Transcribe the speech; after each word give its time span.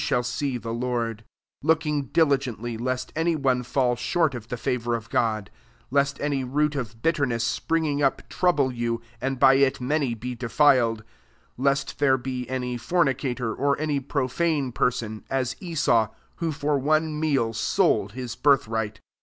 sliaU 0.03 0.25
see 0.25 0.57
the 0.57 0.73
Lord: 0.73 1.23
15 1.63 2.05
k>okfli9 2.05 2.11
diligently 2.11 2.75
le^t 2.75 3.11
any 3.15 3.35
one 3.35 3.61
fall 3.61 3.95
short 3.95 4.33
of 4.33 4.47
the 4.47 4.57
favour 4.57 4.95
of 4.95 5.11
IJod; 5.11 5.49
Icstasy 5.91 6.43
root 6.51 6.75
of 6.75 7.03
bitterness 7.03 7.43
springing 7.43 7.99
sp 8.01 8.25
trouble 8.27 8.71
yo», 8.71 8.99
»id 9.21 9.37
by 9.39 9.53
it 9.53 9.79
many 9.79 10.15
be 10.15 10.33
defiled; 10.33 11.03
16 11.49 11.49
lest 11.65 11.99
there 11.99 12.17
ke 12.17 12.47
any 12.49 12.77
fer 12.77 13.05
nicator, 13.05 13.55
or 13.55 13.79
any 13.79 13.99
profile 13.99 14.71
persoo^ 14.71 15.21
as 15.29 15.55
Esau, 15.59 16.09
who 16.37 16.51
for 16.51 16.79
one 16.79 17.19
meal 17.19 17.53
soM 17.53 18.09
his 18.11 18.35
birth 18.35 18.67
right. 18.67 18.99